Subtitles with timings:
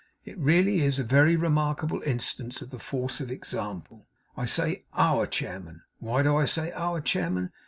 [0.25, 4.07] It really is a very remarkable instance of the force of example.
[4.35, 5.83] I say OUR chairman.
[5.99, 7.51] Why do I say our chairman?